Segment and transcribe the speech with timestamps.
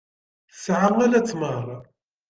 [0.49, 1.65] Tesɛa ala tmeṛ.